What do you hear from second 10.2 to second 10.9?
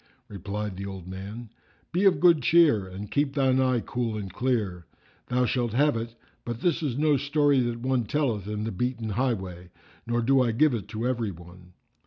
do I give it